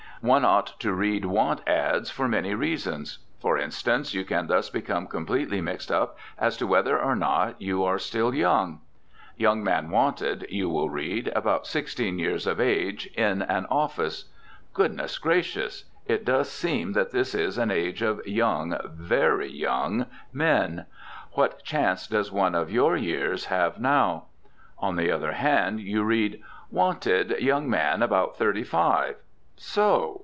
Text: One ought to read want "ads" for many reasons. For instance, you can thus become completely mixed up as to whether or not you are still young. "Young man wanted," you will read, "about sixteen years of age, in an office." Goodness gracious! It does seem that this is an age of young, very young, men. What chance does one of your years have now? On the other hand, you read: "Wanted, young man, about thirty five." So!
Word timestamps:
One 0.23 0.45
ought 0.45 0.79
to 0.81 0.93
read 0.93 1.25
want 1.25 1.67
"ads" 1.67 2.11
for 2.11 2.27
many 2.27 2.53
reasons. 2.53 3.17
For 3.39 3.57
instance, 3.57 4.13
you 4.13 4.23
can 4.23 4.45
thus 4.45 4.69
become 4.69 5.07
completely 5.07 5.61
mixed 5.61 5.91
up 5.91 6.15
as 6.37 6.55
to 6.57 6.67
whether 6.67 6.99
or 7.01 7.15
not 7.15 7.59
you 7.59 7.83
are 7.83 7.97
still 7.97 8.31
young. 8.31 8.81
"Young 9.35 9.63
man 9.63 9.89
wanted," 9.89 10.45
you 10.47 10.69
will 10.69 10.91
read, 10.91 11.31
"about 11.35 11.65
sixteen 11.65 12.19
years 12.19 12.45
of 12.45 12.59
age, 12.61 13.07
in 13.15 13.41
an 13.41 13.65
office." 13.71 14.25
Goodness 14.75 15.17
gracious! 15.17 15.85
It 16.05 16.23
does 16.23 16.51
seem 16.51 16.91
that 16.93 17.09
this 17.09 17.33
is 17.33 17.57
an 17.57 17.71
age 17.71 18.03
of 18.03 18.21
young, 18.27 18.77
very 18.89 19.49
young, 19.51 20.05
men. 20.31 20.85
What 21.31 21.63
chance 21.63 22.05
does 22.05 22.31
one 22.31 22.53
of 22.53 22.69
your 22.71 22.95
years 22.95 23.45
have 23.45 23.79
now? 23.79 24.25
On 24.77 24.97
the 24.97 25.09
other 25.11 25.31
hand, 25.31 25.79
you 25.79 26.03
read: 26.03 26.43
"Wanted, 26.69 27.31
young 27.39 27.67
man, 27.67 28.03
about 28.03 28.37
thirty 28.37 28.63
five." 28.63 29.15
So! 29.63 30.17